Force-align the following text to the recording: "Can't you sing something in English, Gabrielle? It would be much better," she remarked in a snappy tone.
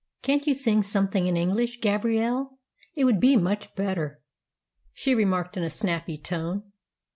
"Can't 0.23 0.47
you 0.47 0.55
sing 0.55 0.81
something 0.81 1.27
in 1.27 1.37
English, 1.37 1.79
Gabrielle? 1.79 2.57
It 2.95 3.05
would 3.05 3.19
be 3.19 3.35
much 3.37 3.75
better," 3.75 4.19
she 4.93 5.13
remarked 5.13 5.57
in 5.57 5.63
a 5.63 5.69
snappy 5.69 6.17
tone. 6.17 6.63